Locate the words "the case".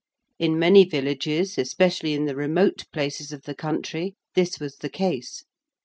4.77-5.43